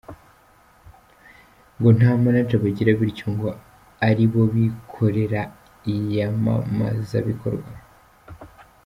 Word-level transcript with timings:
ngo 1.77 1.89
nta 1.97 2.11
manager 2.23 2.59
bagira 2.65 2.91
bityo 2.99 3.27
ngo 3.33 3.49
ari 4.07 4.25
bo 4.31 4.41
bikorera 4.53 5.41
iyamamazabikorwa. 5.93 7.71